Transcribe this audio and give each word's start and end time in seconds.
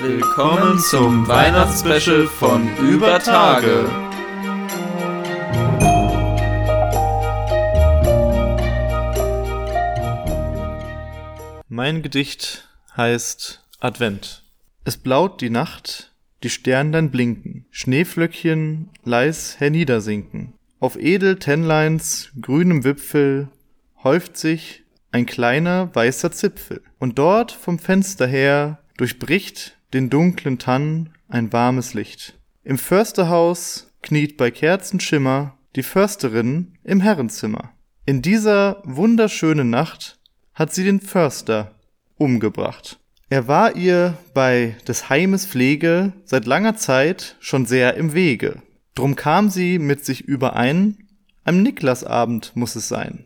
Willkommen 0.00 0.78
zum 0.78 1.28
Weihnachtsspecial 1.28 2.26
von 2.26 2.74
Über 2.78 3.18
Tage. 3.18 3.84
Mein 11.68 12.02
Gedicht 12.02 12.66
heißt 12.96 13.62
Advent. 13.80 14.44
Es 14.84 14.96
blaut 14.96 15.42
die 15.42 15.50
Nacht, 15.50 16.12
die 16.42 16.50
Sternlein 16.50 17.10
blinken, 17.10 17.66
Schneeflöckchen 17.70 18.88
leis 19.04 19.60
herniedersinken. 19.60 20.54
Auf 20.80 20.96
edel 20.96 21.38
Tennleins 21.38 22.32
grünem 22.40 22.84
Wipfel 22.84 23.48
häuft 24.02 24.38
sich 24.38 24.81
ein 25.12 25.26
kleiner 25.26 25.94
weißer 25.94 26.32
Zipfel. 26.32 26.82
Und 26.98 27.18
dort 27.18 27.52
vom 27.52 27.78
Fenster 27.78 28.26
her 28.26 28.78
durchbricht 28.96 29.76
den 29.92 30.10
dunklen 30.10 30.58
Tann 30.58 31.10
ein 31.28 31.52
warmes 31.52 31.94
Licht. 31.94 32.38
Im 32.64 32.78
Försterhaus 32.78 33.92
kniet 34.02 34.36
bei 34.36 34.50
Kerzenschimmer 34.50 35.56
die 35.76 35.82
Försterin 35.82 36.74
im 36.84 37.00
Herrenzimmer. 37.00 37.72
In 38.04 38.22
dieser 38.22 38.82
wunderschönen 38.84 39.70
Nacht 39.70 40.18
hat 40.54 40.74
sie 40.74 40.84
den 40.84 41.00
Förster 41.00 41.74
umgebracht. 42.16 42.98
Er 43.30 43.48
war 43.48 43.76
ihr 43.76 44.18
bei 44.34 44.76
des 44.86 45.08
Heimes 45.08 45.46
Pflege 45.46 46.12
seit 46.24 46.46
langer 46.46 46.76
Zeit 46.76 47.36
schon 47.40 47.64
sehr 47.64 47.94
im 47.94 48.12
Wege. 48.12 48.60
Drum 48.94 49.16
kam 49.16 49.48
sie 49.48 49.78
mit 49.78 50.04
sich 50.04 50.22
überein, 50.22 51.08
am 51.44 51.62
Niklasabend 51.62 52.52
muss 52.54 52.76
es 52.76 52.88
sein. 52.88 53.24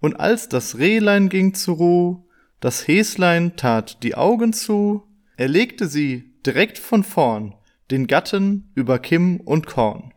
Und 0.00 0.20
als 0.20 0.48
das 0.48 0.78
Rehlein 0.78 1.28
ging 1.28 1.54
zur 1.54 1.76
Ruh, 1.76 2.28
das 2.60 2.86
Häslein 2.86 3.56
tat 3.56 4.02
die 4.02 4.14
Augen 4.14 4.52
zu, 4.52 5.04
erlegte 5.36 5.86
sie 5.86 6.34
direkt 6.44 6.78
von 6.78 7.04
vorn 7.04 7.54
den 7.90 8.06
Gatten 8.06 8.70
über 8.74 8.98
Kimm 8.98 9.40
und 9.40 9.66
Korn. 9.66 10.12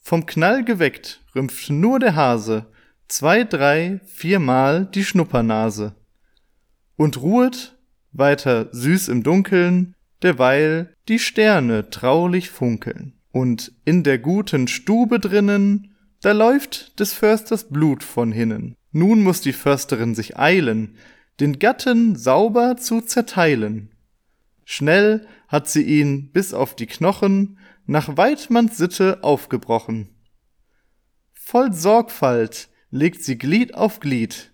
Vom 0.00 0.26
Knall 0.26 0.64
geweckt 0.64 1.24
rümpft 1.34 1.70
nur 1.70 1.98
der 1.98 2.14
Hase 2.14 2.66
zwei, 3.08 3.44
drei, 3.44 4.00
viermal 4.06 4.86
die 4.86 5.04
Schnuppernase 5.04 5.94
und 6.96 7.20
ruhet 7.20 7.76
weiter 8.12 8.68
süß 8.72 9.08
im 9.08 9.22
Dunkeln, 9.22 9.94
derweil 10.22 10.94
die 11.08 11.18
Sterne 11.18 11.90
traulich 11.90 12.50
funkeln. 12.50 13.14
Und 13.30 13.72
in 13.84 14.02
der 14.02 14.18
guten 14.18 14.66
Stube 14.66 15.20
drinnen, 15.20 15.94
da 16.20 16.32
läuft 16.32 16.98
des 17.00 17.12
Försters 17.12 17.68
Blut 17.68 18.02
von 18.02 18.32
hinnen. 18.32 18.74
Nun 18.92 19.22
muss 19.22 19.40
die 19.40 19.52
Försterin 19.52 20.14
sich 20.14 20.38
eilen, 20.38 20.96
den 21.40 21.58
Gatten 21.58 22.16
sauber 22.16 22.76
zu 22.76 23.00
zerteilen. 23.00 23.94
Schnell 24.64 25.26
hat 25.46 25.68
sie 25.68 25.82
ihn 25.82 26.32
bis 26.32 26.52
auf 26.52 26.74
die 26.74 26.86
Knochen 26.86 27.58
nach 27.86 28.16
Weidmanns 28.16 28.76
Sitte 28.76 29.20
aufgebrochen. 29.22 30.08
Voll 31.32 31.72
Sorgfalt 31.72 32.68
legt 32.90 33.24
sie 33.24 33.38
Glied 33.38 33.74
auf 33.74 34.00
Glied, 34.00 34.52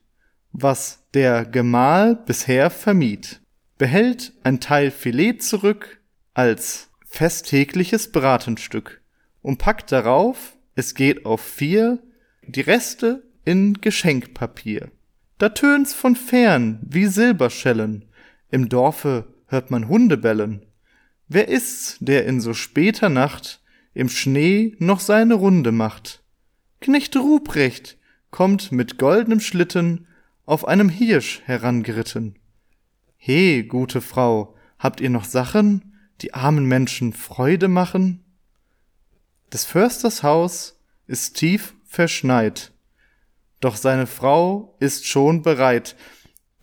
was 0.52 1.04
der 1.14 1.44
Gemahl 1.44 2.14
bisher 2.14 2.70
vermied, 2.70 3.40
behält 3.78 4.32
ein 4.44 4.60
Teil 4.60 4.90
Filet 4.90 5.38
zurück 5.42 6.00
als 6.34 6.90
festtägliches 7.04 8.12
Bratenstück 8.12 9.02
und 9.42 9.58
packt 9.58 9.90
darauf, 9.90 10.56
es 10.74 10.94
geht 10.94 11.24
auf 11.24 11.40
vier, 11.40 12.02
die 12.46 12.60
Reste 12.60 13.22
in 13.44 13.80
Geschenkpapier. 13.80 14.90
Da 15.38 15.50
tönt's 15.50 15.94
von 15.94 16.16
fern 16.16 16.80
wie 16.82 17.06
Silberschellen, 17.06 18.06
im 18.50 18.68
Dorfe 18.68 19.34
hört 19.46 19.70
man 19.70 19.88
Hunde 19.88 20.16
bellen. 20.16 20.66
Wer 21.28 21.48
ist's, 21.48 21.96
der 22.00 22.26
in 22.26 22.40
so 22.40 22.54
später 22.54 23.08
Nacht 23.08 23.62
im 23.94 24.08
Schnee 24.08 24.74
noch 24.78 25.00
seine 25.00 25.34
Runde 25.34 25.72
macht? 25.72 26.22
Knecht 26.80 27.16
Ruprecht 27.16 27.98
kommt 28.30 28.72
mit 28.72 28.98
goldenem 28.98 29.40
Schlitten 29.40 30.06
auf 30.44 30.66
einem 30.66 30.88
Hirsch 30.88 31.40
herangeritten. 31.44 32.36
He, 33.16 33.62
gute 33.62 34.00
Frau, 34.00 34.54
habt 34.78 35.00
ihr 35.00 35.10
noch 35.10 35.24
Sachen, 35.24 35.94
die 36.20 36.34
armen 36.34 36.66
Menschen 36.66 37.12
Freude 37.12 37.68
machen? 37.68 38.23
Des 39.54 39.64
Försters 39.64 40.24
Haus 40.24 40.80
ist 41.06 41.36
tief 41.36 41.74
verschneit, 41.84 42.72
doch 43.60 43.76
seine 43.76 44.08
Frau 44.08 44.76
ist 44.80 45.06
schon 45.06 45.42
bereit. 45.42 45.94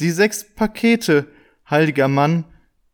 Die 0.01 0.11
sechs 0.11 0.43
Pakete, 0.55 1.31
heiliger 1.69 2.09
Mann, 2.09 2.43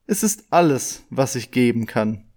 es 0.06 0.22
ist 0.22 0.53
alles, 0.53 1.02
was 1.09 1.34
ich 1.34 1.50
geben 1.50 1.88
kann. 1.88 2.30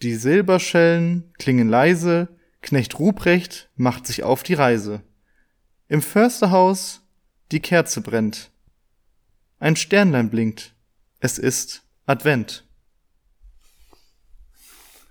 Die 0.00 0.14
Silberschellen 0.14 1.30
klingen 1.34 1.68
leise, 1.68 2.34
Knecht 2.62 2.98
Ruprecht 2.98 3.68
macht 3.76 4.06
sich 4.06 4.22
auf 4.22 4.42
die 4.42 4.54
Reise. 4.54 5.02
Im 5.88 6.00
Försterhaus 6.00 7.02
die 7.52 7.60
Kerze 7.60 8.00
brennt. 8.00 8.50
Ein 9.58 9.76
Sternlein 9.76 10.30
blinkt. 10.30 10.74
Es 11.20 11.36
ist 11.36 11.82
Advent. 12.06 12.66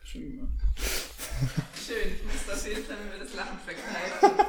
Schön. 0.03 0.52
Schön, 1.85 2.13
ich 2.15 2.23
muss 2.23 2.45
das 2.47 2.67
jeden 2.67 2.83
Fall 2.83 2.97
mir 3.11 3.23
das 3.23 3.33
Lachen 3.35 3.57
verkneifen. 3.59 4.45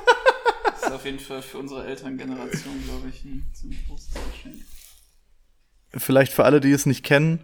Das 0.65 0.83
ist 0.83 0.93
auf 0.93 1.05
jeden 1.05 1.19
Fall 1.19 1.43
für 1.43 1.59
unsere 1.59 1.87
Elterngeneration, 1.87 2.83
glaube 2.85 3.09
ich, 3.09 3.25
ein 3.25 3.45
ziemlich 3.53 3.87
großes 3.87 4.15
Geschenk. 4.33 4.63
Vielleicht 5.97 6.33
für 6.33 6.45
alle, 6.45 6.61
die 6.61 6.73
es 6.73 6.87
nicht 6.87 7.05
kennen, 7.05 7.41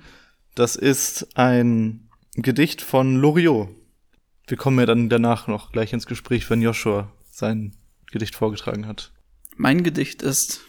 das 0.55 0.77
ist 0.77 1.37
ein 1.37 2.09
Gedicht 2.35 2.83
von 2.83 3.17
Loriot. 3.17 3.69
Wir 4.47 4.57
kommen 4.57 4.79
ja 4.79 4.87
dann 4.87 5.09
danach 5.09 5.47
noch 5.47 5.73
gleich 5.73 5.93
ins 5.93 6.07
Gespräch, 6.07 6.51
wenn 6.51 6.61
Joshua 6.61 7.13
sein 7.31 7.77
Gedicht 8.11 8.35
vorgetragen 8.35 8.87
hat. 8.87 9.13
Mein 9.57 9.85
Gedicht 9.85 10.23
ist 10.23 10.63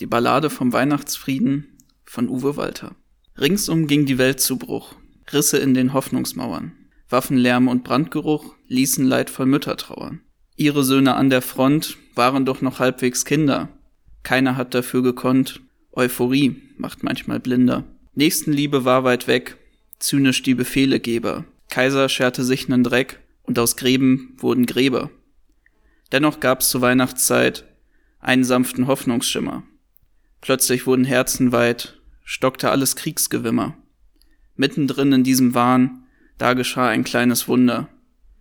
die 0.00 0.06
Ballade 0.06 0.50
vom 0.50 0.72
Weihnachtsfrieden 0.72 1.78
von 2.04 2.28
Uwe 2.28 2.56
Walter. 2.56 2.96
Ringsum 3.38 3.86
ging 3.86 4.06
die 4.06 4.18
Welt 4.18 4.40
zu 4.40 4.58
Bruch, 4.58 4.96
Risse 5.32 5.58
in 5.58 5.74
den 5.74 5.92
Hoffnungsmauern, 5.92 6.72
Waffenlärm 7.10 7.68
und 7.68 7.84
Brandgeruch 7.84 8.54
ließen 8.68 9.04
leidvoll 9.04 9.46
Mütter 9.46 9.76
trauern. 9.76 10.20
Ihre 10.56 10.84
Söhne 10.84 11.14
an 11.14 11.30
der 11.30 11.42
Front 11.42 11.96
waren 12.14 12.44
doch 12.44 12.60
noch 12.60 12.78
halbwegs 12.78 13.24
Kinder. 13.24 13.68
Keiner 14.22 14.56
hat 14.56 14.74
dafür 14.74 15.02
gekonnt. 15.02 15.60
Euphorie 15.92 16.62
macht 16.76 17.02
manchmal 17.02 17.40
blinder. 17.40 17.84
Nächstenliebe 18.14 18.84
war 18.84 19.04
weit 19.04 19.26
weg, 19.26 19.56
zynisch 19.98 20.42
die 20.42 20.54
Befehlegeber. 20.54 21.44
Kaiser 21.68 22.08
scherte 22.08 22.44
sich 22.44 22.68
nen 22.68 22.84
Dreck 22.84 23.20
und 23.42 23.58
aus 23.58 23.76
Gräben 23.76 24.36
wurden 24.38 24.66
Gräber. 24.66 25.10
Dennoch 26.12 26.40
gab's 26.40 26.70
zur 26.70 26.80
Weihnachtszeit 26.80 27.64
einen 28.20 28.44
sanften 28.44 28.86
Hoffnungsschimmer. 28.86 29.62
Plötzlich 30.40 30.86
wurden 30.86 31.04
Herzen 31.04 31.52
weit, 31.52 32.00
stockte 32.24 32.70
alles 32.70 32.96
Kriegsgewimmer. 32.96 33.76
Mittendrin 34.56 35.12
in 35.12 35.24
diesem 35.24 35.54
Wahn, 35.54 36.04
da 36.40 36.54
geschah 36.54 36.88
ein 36.88 37.04
kleines 37.04 37.48
Wunder, 37.48 37.90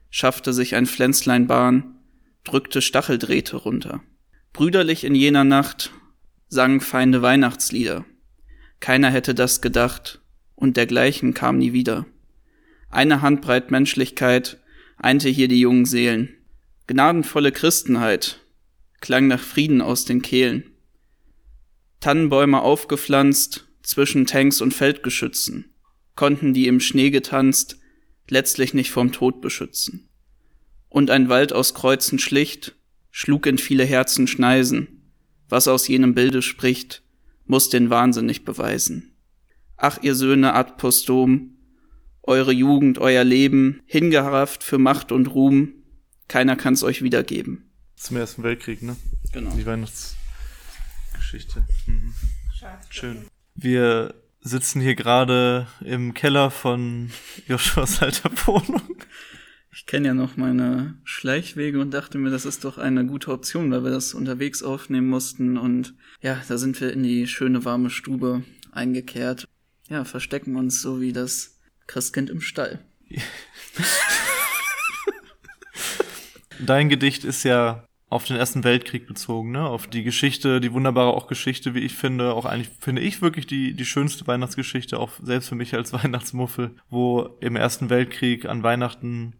schaffte 0.09 0.53
sich 0.53 0.73
ein 0.75 0.85
Pflänzlein 0.85 1.47
Bahn, 1.47 1.95
drückte 2.45 2.81
Stacheldrähte 2.81 3.57
runter. 3.57 4.01
Brüderlich 4.53 5.03
in 5.03 5.15
jener 5.15 5.43
Nacht 5.43 5.91
sangen 6.47 6.79
Feinde 6.79 7.21
Weihnachtslieder. 7.21 8.05
Keiner 8.79 9.11
hätte 9.11 9.35
das 9.35 9.61
gedacht, 9.61 10.21
und 10.55 10.77
dergleichen 10.77 11.33
kam 11.33 11.57
nie 11.57 11.73
wieder. 11.73 12.05
Eine 12.89 13.21
Handbreit 13.21 13.69
Menschlichkeit 13.69 14.61
einte 14.97 15.27
hier 15.27 15.49
die 15.49 15.59
jungen 15.59 15.85
Seelen. 15.85 16.29
Gnadenvolle 16.87 17.51
Christenheit 17.51 18.39
klang 19.01 19.27
nach 19.27 19.41
Frieden 19.41 19.81
aus 19.81 20.05
den 20.05 20.21
Kehlen. 20.21 20.71
Tannenbäume 21.99 22.61
aufgepflanzt 22.61 23.67
zwischen 23.83 24.25
Tanks 24.25 24.61
und 24.61 24.73
Feldgeschützen, 24.73 25.73
konnten 26.15 26.53
die 26.53 26.67
im 26.67 26.79
Schnee 26.79 27.09
getanzt 27.09 27.75
letztlich 28.31 28.73
nicht 28.73 28.91
vom 28.91 29.11
Tod 29.11 29.41
beschützen. 29.41 30.09
Und 30.89 31.09
ein 31.09 31.29
Wald 31.29 31.53
aus 31.53 31.73
Kreuzen 31.73 32.19
schlicht 32.19 32.75
schlug 33.11 33.45
in 33.45 33.57
viele 33.57 33.85
Herzen 33.85 34.27
Schneisen. 34.27 35.01
Was 35.49 35.67
aus 35.67 35.87
jenem 35.87 36.13
Bilde 36.13 36.41
spricht, 36.41 37.01
muss 37.45 37.69
den 37.69 37.89
Wahnsinn 37.89 38.25
nicht 38.25 38.45
beweisen. 38.45 39.15
Ach, 39.77 39.99
ihr 40.01 40.13
Söhne 40.13 40.53
ad 40.53 40.73
postum, 40.77 41.57
eure 42.21 42.51
Jugend, 42.51 42.99
euer 42.99 43.23
Leben, 43.23 43.81
hingerafft 43.85 44.63
für 44.63 44.77
Macht 44.77 45.11
und 45.11 45.27
Ruhm, 45.27 45.73
keiner 46.27 46.55
kann's 46.55 46.83
euch 46.83 47.01
wiedergeben. 47.01 47.71
Zum 47.95 48.17
Ersten 48.17 48.43
Weltkrieg, 48.43 48.83
ne? 48.83 48.95
Genau. 49.33 49.51
Die 49.55 49.65
Weihnachtsgeschichte. 49.65 51.65
Mhm. 51.87 52.13
Schade. 52.53 52.85
Schön. 52.89 53.25
Wir 53.55 54.13
sitzen 54.49 54.81
hier 54.81 54.95
gerade 54.95 55.67
im 55.81 56.13
Keller 56.13 56.51
von 56.51 57.11
Joshuas 57.47 58.01
alter 58.01 58.31
Wohnung. 58.45 58.97
Ich 59.71 59.85
kenne 59.85 60.07
ja 60.07 60.13
noch 60.13 60.35
meine 60.35 60.95
Schleichwege 61.03 61.79
und 61.79 61.91
dachte 61.91 62.17
mir, 62.17 62.31
das 62.31 62.45
ist 62.45 62.65
doch 62.65 62.77
eine 62.77 63.05
gute 63.05 63.31
Option, 63.31 63.71
weil 63.71 63.83
wir 63.83 63.91
das 63.91 64.13
unterwegs 64.13 64.63
aufnehmen 64.63 65.07
mussten. 65.07 65.57
Und 65.57 65.93
ja, 66.21 66.41
da 66.47 66.57
sind 66.57 66.81
wir 66.81 66.91
in 66.91 67.03
die 67.03 67.27
schöne 67.27 67.63
warme 67.65 67.89
Stube 67.89 68.43
eingekehrt. 68.71 69.47
Ja, 69.87 70.03
verstecken 70.03 70.55
uns 70.55 70.81
so 70.81 70.99
wie 70.99 71.13
das 71.13 71.59
Christkind 71.87 72.29
im 72.29 72.41
Stall. 72.41 72.79
Dein 76.59 76.89
Gedicht 76.89 77.23
ist 77.23 77.43
ja 77.43 77.85
auf 78.09 78.25
den 78.25 78.37
Ersten 78.37 78.63
Weltkrieg 78.63 79.07
bezogen, 79.07 79.51
ne? 79.51 79.67
Auf 79.67 79.87
die 79.87 80.03
Geschichte, 80.03 80.59
die 80.59 80.73
wunderbare 80.73 81.13
auch 81.13 81.27
Geschichte, 81.27 81.75
wie 81.75 81.79
ich 81.79 81.93
finde, 81.93 82.33
auch 82.33 82.45
eigentlich 82.45 82.71
finde 82.79 83.03
ich 83.03 83.21
wirklich 83.21 83.45
die 83.45 83.73
die 83.73 83.85
schönste 83.85 84.25
Weihnachtsgeschichte, 84.25 84.99
auch 84.99 85.11
selbst 85.21 85.49
für 85.49 85.55
mich 85.55 85.75
als 85.75 85.93
Weihnachtsmuffel, 86.03 86.71
wo 86.89 87.29
im 87.39 87.55
Ersten 87.55 87.89
Weltkrieg 87.89 88.45
an 88.45 88.63
Weihnachten 88.63 89.33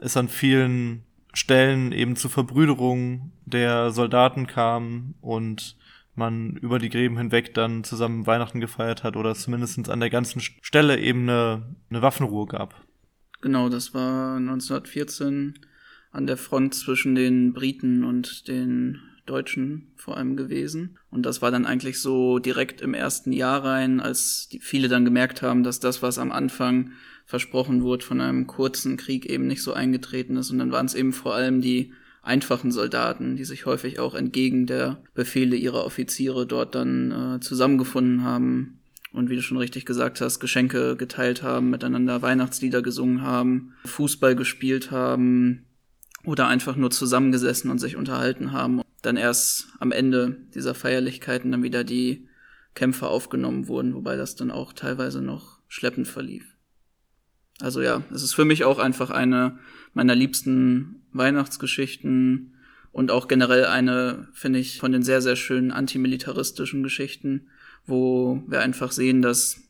es 0.00 0.16
an 0.16 0.28
vielen 0.28 1.04
Stellen 1.32 1.92
eben 1.92 2.16
zur 2.16 2.30
Verbrüderung 2.30 3.32
der 3.44 3.92
Soldaten 3.92 4.46
kam 4.46 5.14
und 5.20 5.76
man 6.14 6.56
über 6.56 6.80
die 6.80 6.88
Gräben 6.88 7.16
hinweg 7.16 7.54
dann 7.54 7.84
zusammen 7.84 8.26
Weihnachten 8.26 8.58
gefeiert 8.58 9.04
hat 9.04 9.16
oder 9.16 9.34
zumindest 9.34 9.88
an 9.88 10.00
der 10.00 10.10
ganzen 10.10 10.40
Stelle 10.40 10.98
eben 10.98 11.22
eine, 11.28 11.76
eine 11.90 12.02
Waffenruhe 12.02 12.46
gab. 12.46 12.74
Genau, 13.40 13.68
das 13.68 13.94
war 13.94 14.36
1914 14.36 15.60
an 16.10 16.26
der 16.26 16.36
Front 16.36 16.74
zwischen 16.74 17.14
den 17.14 17.52
Briten 17.52 18.04
und 18.04 18.48
den 18.48 19.00
Deutschen 19.26 19.92
vor 19.96 20.16
allem 20.16 20.36
gewesen. 20.36 20.96
Und 21.10 21.24
das 21.24 21.42
war 21.42 21.50
dann 21.50 21.66
eigentlich 21.66 22.00
so 22.00 22.38
direkt 22.38 22.80
im 22.80 22.94
ersten 22.94 23.32
Jahr 23.32 23.64
rein, 23.64 24.00
als 24.00 24.48
viele 24.60 24.88
dann 24.88 25.04
gemerkt 25.04 25.42
haben, 25.42 25.62
dass 25.62 25.80
das, 25.80 26.02
was 26.02 26.18
am 26.18 26.32
Anfang 26.32 26.92
versprochen 27.26 27.82
wurde, 27.82 28.04
von 28.04 28.20
einem 28.20 28.46
kurzen 28.46 28.96
Krieg 28.96 29.26
eben 29.26 29.46
nicht 29.46 29.62
so 29.62 29.74
eingetreten 29.74 30.36
ist. 30.36 30.50
Und 30.50 30.58
dann 30.58 30.72
waren 30.72 30.86
es 30.86 30.94
eben 30.94 31.12
vor 31.12 31.34
allem 31.34 31.60
die 31.60 31.92
einfachen 32.22 32.72
Soldaten, 32.72 33.36
die 33.36 33.44
sich 33.44 33.66
häufig 33.66 33.98
auch 34.00 34.14
entgegen 34.14 34.66
der 34.66 35.02
Befehle 35.14 35.56
ihrer 35.56 35.84
Offiziere 35.84 36.46
dort 36.46 36.74
dann 36.74 37.36
äh, 37.36 37.40
zusammengefunden 37.40 38.22
haben 38.22 38.80
und 39.12 39.30
wie 39.30 39.36
du 39.36 39.42
schon 39.42 39.56
richtig 39.56 39.86
gesagt 39.86 40.20
hast, 40.20 40.38
Geschenke 40.38 40.96
geteilt 40.96 41.42
haben, 41.42 41.70
miteinander 41.70 42.20
Weihnachtslieder 42.20 42.82
gesungen 42.82 43.22
haben, 43.22 43.72
Fußball 43.86 44.36
gespielt 44.36 44.90
haben 44.90 45.64
oder 46.24 46.48
einfach 46.48 46.76
nur 46.76 46.90
zusammengesessen 46.90 47.70
und 47.70 47.78
sich 47.78 47.96
unterhalten 47.96 48.52
haben. 48.52 48.82
Dann 49.02 49.16
erst 49.16 49.68
am 49.78 49.92
Ende 49.92 50.36
dieser 50.54 50.74
Feierlichkeiten 50.74 51.52
dann 51.52 51.62
wieder 51.62 51.84
die 51.84 52.28
Kämpfe 52.74 53.08
aufgenommen 53.08 53.68
wurden, 53.68 53.94
wobei 53.94 54.16
das 54.16 54.36
dann 54.36 54.50
auch 54.50 54.72
teilweise 54.72 55.22
noch 55.22 55.60
schleppend 55.68 56.08
verlief. 56.08 56.44
Also 57.60 57.82
ja, 57.82 58.02
es 58.12 58.22
ist 58.22 58.34
für 58.34 58.44
mich 58.44 58.64
auch 58.64 58.78
einfach 58.78 59.10
eine 59.10 59.58
meiner 59.92 60.14
liebsten 60.14 61.02
Weihnachtsgeschichten 61.12 62.54
und 62.92 63.10
auch 63.10 63.28
generell 63.28 63.66
eine, 63.66 64.28
finde 64.32 64.58
ich, 64.58 64.78
von 64.78 64.92
den 64.92 65.02
sehr, 65.02 65.20
sehr 65.20 65.36
schönen 65.36 65.72
antimilitaristischen 65.72 66.82
Geschichten, 66.82 67.48
wo 67.84 68.42
wir 68.46 68.60
einfach 68.60 68.92
sehen, 68.92 69.22
dass 69.22 69.60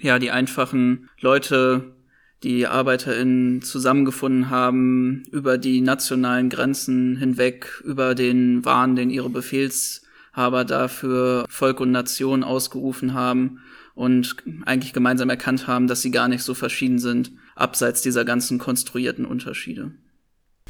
ja 0.00 0.18
die 0.18 0.30
einfachen 0.30 1.08
Leute, 1.20 1.94
die 2.44 2.66
ArbeiterInnen 2.66 3.62
zusammengefunden 3.62 4.50
haben, 4.50 5.24
über 5.32 5.58
die 5.58 5.80
nationalen 5.80 6.50
Grenzen 6.50 7.16
hinweg, 7.16 7.82
über 7.84 8.14
den 8.14 8.64
Wahn, 8.64 8.94
den 8.94 9.10
ihre 9.10 9.30
Befehlshaber 9.30 10.64
dafür 10.64 11.46
Volk 11.48 11.80
und 11.80 11.90
Nation 11.90 12.44
ausgerufen 12.44 13.14
haben 13.14 13.60
und 13.94 14.36
eigentlich 14.66 14.92
gemeinsam 14.92 15.30
erkannt 15.30 15.66
haben, 15.66 15.86
dass 15.86 16.02
sie 16.02 16.10
gar 16.10 16.28
nicht 16.28 16.42
so 16.42 16.54
verschieden 16.54 16.98
sind, 16.98 17.32
abseits 17.54 18.02
dieser 18.02 18.24
ganzen 18.24 18.58
konstruierten 18.58 19.24
Unterschiede. 19.24 19.92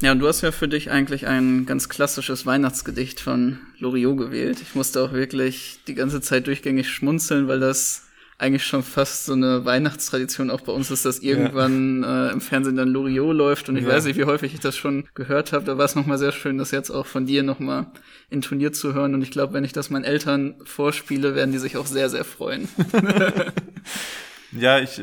Ja, 0.01 0.11
und 0.11 0.19
du 0.19 0.27
hast 0.27 0.41
ja 0.41 0.51
für 0.51 0.67
dich 0.67 0.91
eigentlich 0.91 1.25
ein 1.25 1.65
ganz 1.65 1.87
klassisches 1.87 2.45
Weihnachtsgedicht 2.45 3.19
von 3.19 3.59
Loriot 3.79 4.17
gewählt. 4.17 4.59
Ich 4.61 4.75
musste 4.75 5.01
auch 5.01 5.13
wirklich 5.13 5.79
die 5.87 5.95
ganze 5.95 6.19
Zeit 6.19 6.47
durchgängig 6.47 6.89
schmunzeln, 6.89 7.47
weil 7.47 7.61
das 7.61 8.04
eigentlich 8.37 8.65
schon 8.65 8.83
fast 8.83 9.25
so 9.25 9.33
eine 9.33 9.63
Weihnachtstradition 9.63 10.49
auch 10.49 10.61
bei 10.61 10.73
uns 10.73 10.91
ist, 10.91 11.05
dass 11.05 11.19
irgendwann 11.19 12.03
ja. 12.03 12.27
äh, 12.27 12.33
im 12.33 12.41
Fernsehen 12.41 12.75
dann 12.75 12.89
Loriot 12.89 13.35
läuft 13.35 13.69
und 13.69 13.77
ich 13.77 13.83
ja. 13.83 13.89
weiß 13.89 14.05
nicht, 14.05 14.17
wie 14.17 14.25
häufig 14.25 14.53
ich 14.53 14.59
das 14.59 14.75
schon 14.75 15.07
gehört 15.13 15.53
habe. 15.53 15.63
Da 15.65 15.77
war 15.77 15.85
es 15.85 15.95
nochmal 15.95 16.17
sehr 16.17 16.33
schön, 16.33 16.57
das 16.57 16.71
jetzt 16.71 16.89
auch 16.89 17.05
von 17.05 17.25
dir 17.25 17.43
nochmal 17.43 17.87
intoniert 18.29 18.75
zu 18.75 18.93
hören 18.93 19.13
und 19.13 19.21
ich 19.21 19.31
glaube, 19.31 19.53
wenn 19.53 19.63
ich 19.63 19.71
das 19.71 19.89
meinen 19.89 20.03
Eltern 20.03 20.55
vorspiele, 20.65 21.33
werden 21.33 21.53
die 21.53 21.59
sich 21.59 21.77
auch 21.77 21.85
sehr, 21.85 22.09
sehr 22.09 22.25
freuen. 22.25 22.67
ja, 24.51 24.79
ich, 24.79 25.01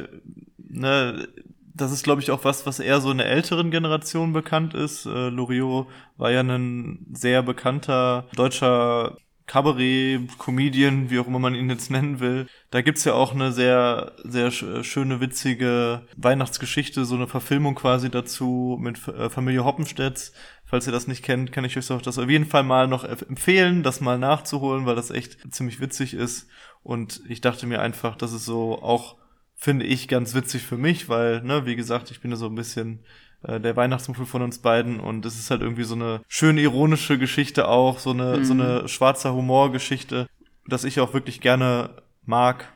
ne, 0.58 1.26
das 1.75 1.90
ist, 1.90 2.05
glaube 2.05 2.20
ich, 2.20 2.31
auch 2.31 2.44
was, 2.44 2.67
was 2.67 2.81
eher 2.81 3.00
so 3.00 3.11
in 3.11 3.19
der 3.19 3.31
älteren 3.31 3.70
Generation 3.70 4.35
bekannt 4.35 4.75
ist. 4.75 5.06
Äh, 5.06 5.31
Loriot 5.31 5.87
war 6.19 6.31
ja 6.31 6.40
ein 6.40 7.06
sehr 7.14 7.43
bekannter 7.43 8.26
deutscher 8.37 9.17
Cabaret, 9.46 10.20
Comedian, 10.38 11.10
wie 11.10 11.18
auch 11.18 11.26
immer 11.26 11.38
man 11.38 11.54
ihn 11.54 11.68
jetzt 11.68 11.90
nennen 11.90 12.20
will. 12.20 12.46
Da 12.70 12.80
gibt's 12.80 13.04
ja 13.04 13.14
auch 13.14 13.34
eine 13.34 13.52
sehr, 13.52 14.12
sehr 14.24 14.50
schöne, 14.50 15.20
witzige 15.20 16.06
Weihnachtsgeschichte, 16.16 17.04
so 17.04 17.16
eine 17.16 17.26
Verfilmung 17.26 17.74
quasi 17.74 18.10
dazu 18.10 18.78
mit 18.80 19.06
äh, 19.08 19.28
Familie 19.28 19.64
Hoppenstedt. 19.64 20.32
Falls 20.64 20.86
ihr 20.86 20.92
das 20.92 21.06
nicht 21.06 21.22
kennt, 21.22 21.52
kann 21.52 21.64
ich 21.64 21.76
euch 21.76 21.86
das 21.86 22.18
auf 22.18 22.30
jeden 22.30 22.46
Fall 22.46 22.62
mal 22.62 22.88
noch 22.88 23.04
empfehlen, 23.04 23.82
das 23.82 24.00
mal 24.00 24.18
nachzuholen, 24.18 24.86
weil 24.86 24.94
das 24.96 25.10
echt 25.10 25.52
ziemlich 25.52 25.80
witzig 25.80 26.14
ist. 26.14 26.48
Und 26.82 27.20
ich 27.28 27.40
dachte 27.42 27.66
mir 27.66 27.82
einfach, 27.82 28.16
das 28.16 28.32
ist 28.32 28.46
so 28.46 28.80
auch, 28.80 29.16
finde 29.54 29.84
ich, 29.84 30.08
ganz 30.08 30.34
witzig 30.34 30.62
für 30.62 30.78
mich, 30.78 31.08
weil, 31.08 31.42
ne, 31.42 31.66
wie 31.66 31.76
gesagt, 31.76 32.10
ich 32.10 32.20
bin 32.20 32.30
ja 32.30 32.36
so 32.38 32.46
ein 32.46 32.54
bisschen 32.54 33.04
äh, 33.42 33.60
der 33.60 33.76
Weihnachtsmuffel 33.76 34.26
von 34.26 34.42
uns 34.42 34.58
beiden 34.58 35.00
und 35.00 35.26
es 35.26 35.38
ist 35.38 35.50
halt 35.50 35.62
irgendwie 35.62 35.84
so 35.84 35.94
eine 35.94 36.20
schöne 36.28 36.60
ironische 36.62 37.18
Geschichte 37.18 37.68
auch, 37.68 37.98
so 37.98 38.10
eine, 38.10 38.38
mhm. 38.38 38.44
so 38.44 38.52
eine 38.52 38.88
schwarzer 38.88 39.34
Humorgeschichte, 39.34 40.28
dass 40.66 40.84
ich 40.84 41.00
auch 41.00 41.14
wirklich 41.14 41.40
gerne 41.40 42.02
mag, 42.24 42.72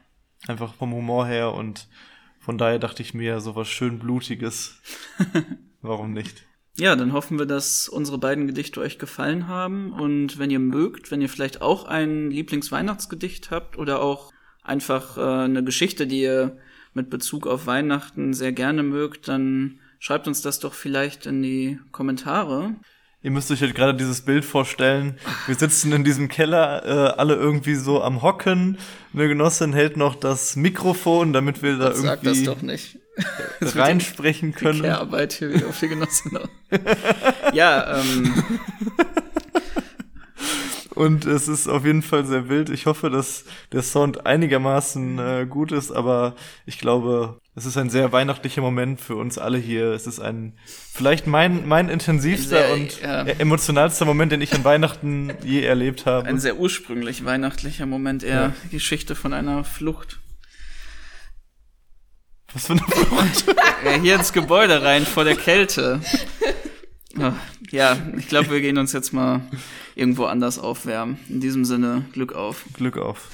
einfach 0.48 0.74
vom 0.74 0.92
Humor 0.92 1.26
her 1.26 1.52
und 1.54 1.88
von 2.40 2.58
daher 2.58 2.78
dachte 2.78 3.02
ich 3.02 3.12
mir, 3.12 3.40
so 3.40 3.56
was 3.56 3.68
schön 3.68 3.98
Blutiges. 3.98 4.80
Warum 5.82 6.12
nicht? 6.12 6.46
Ja, 6.78 6.94
dann 6.94 7.12
hoffen 7.12 7.38
wir, 7.38 7.46
dass 7.46 7.88
unsere 7.88 8.18
beiden 8.18 8.46
Gedichte 8.46 8.80
euch 8.80 8.98
gefallen 8.98 9.48
haben. 9.48 9.92
Und 9.92 10.38
wenn 10.38 10.50
ihr 10.50 10.58
mögt, 10.58 11.10
wenn 11.10 11.22
ihr 11.22 11.28
vielleicht 11.28 11.62
auch 11.62 11.86
ein 11.86 12.30
Lieblingsweihnachtsgedicht 12.30 13.50
habt 13.50 13.78
oder 13.78 14.00
auch 14.00 14.32
einfach 14.62 15.16
äh, 15.16 15.44
eine 15.44 15.64
Geschichte, 15.64 16.06
die 16.06 16.20
ihr 16.20 16.58
mit 16.92 17.10
Bezug 17.10 17.46
auf 17.46 17.66
Weihnachten 17.66 18.32
sehr 18.32 18.52
gerne 18.52 18.82
mögt, 18.82 19.26
dann 19.26 19.80
Schreibt 19.98 20.28
uns 20.28 20.42
das 20.42 20.60
doch 20.60 20.74
vielleicht 20.74 21.26
in 21.26 21.42
die 21.42 21.78
Kommentare. 21.92 22.74
Ihr 23.22 23.30
müsst 23.30 23.50
euch 23.50 23.60
halt 23.60 23.74
gerade 23.74 23.94
dieses 23.94 24.20
Bild 24.20 24.44
vorstellen. 24.44 25.18
Wir 25.46 25.56
sitzen 25.56 25.90
in 25.92 26.04
diesem 26.04 26.28
Keller, 26.28 26.84
äh, 26.84 27.18
alle 27.18 27.34
irgendwie 27.34 27.74
so 27.74 28.02
am 28.02 28.22
Hocken. 28.22 28.78
Eine 29.12 29.26
Genossin 29.26 29.72
hält 29.72 29.96
noch 29.96 30.14
das 30.14 30.54
Mikrofon, 30.54 31.32
damit 31.32 31.62
wir 31.62 31.76
da 31.76 31.92
Sag 31.92 32.22
irgendwie 32.22 32.44
das 32.44 32.54
doch 32.54 32.62
nicht. 32.62 32.98
reinsprechen 33.60 34.52
können. 34.54 34.82
Die 34.82 34.88
Arbeit 34.88 35.32
hier 35.32 35.52
wieder 35.52 35.68
auf 35.68 35.80
die 35.80 35.88
Genossin. 35.88 36.38
ja, 37.52 38.00
ähm, 38.00 38.34
und 40.96 41.26
es 41.26 41.46
ist 41.46 41.68
auf 41.68 41.84
jeden 41.84 42.02
Fall 42.02 42.24
sehr 42.24 42.48
wild. 42.48 42.70
Ich 42.70 42.86
hoffe, 42.86 43.10
dass 43.10 43.44
der 43.72 43.82
Sound 43.82 44.26
einigermaßen 44.26 45.18
äh, 45.18 45.46
gut 45.48 45.70
ist, 45.70 45.92
aber 45.92 46.34
ich 46.64 46.78
glaube, 46.78 47.38
es 47.54 47.66
ist 47.66 47.76
ein 47.76 47.90
sehr 47.90 48.12
weihnachtlicher 48.12 48.62
Moment 48.62 49.00
für 49.00 49.16
uns 49.16 49.38
alle 49.38 49.58
hier. 49.58 49.92
Es 49.92 50.06
ist 50.06 50.20
ein, 50.20 50.54
vielleicht 50.64 51.26
mein, 51.26 51.68
mein 51.68 51.88
intensivster 51.88 52.66
sehr, 52.66 52.72
und 52.72 53.00
ja. 53.00 53.22
emotionalster 53.22 54.04
Moment, 54.04 54.32
den 54.32 54.40
ich 54.40 54.54
an 54.54 54.64
Weihnachten 54.64 55.32
je 55.44 55.62
erlebt 55.62 56.06
habe. 56.06 56.26
Ein 56.26 56.38
sehr 56.38 56.58
ursprünglich 56.58 57.24
weihnachtlicher 57.24 57.86
Moment, 57.86 58.22
eher 58.24 58.34
ja. 58.34 58.54
Geschichte 58.70 59.14
von 59.14 59.32
einer 59.32 59.64
Flucht. 59.64 60.20
Was 62.52 62.66
für 62.66 62.72
eine 62.72 62.82
Flucht? 62.82 63.44
ja, 63.84 63.92
hier 64.00 64.14
ins 64.14 64.32
Gebäude 64.32 64.82
rein 64.82 65.04
vor 65.04 65.24
der 65.24 65.36
Kälte. 65.36 66.00
Ja, 67.70 67.96
ich 68.16 68.28
glaube, 68.28 68.50
wir 68.50 68.60
gehen 68.60 68.78
uns 68.78 68.92
jetzt 68.92 69.12
mal 69.12 69.40
irgendwo 69.94 70.24
anders 70.24 70.58
aufwärmen. 70.58 71.18
In 71.28 71.40
diesem 71.40 71.64
Sinne, 71.64 72.04
Glück 72.12 72.34
auf. 72.34 72.64
Glück 72.74 72.98
auf. 72.98 73.28